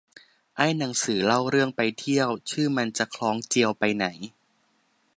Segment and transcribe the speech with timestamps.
[0.55, 4.05] ไอ้หนังสือเล่าเรื่องไปเที่ยว ชื่อมันจะคล้องเจียวไปไหน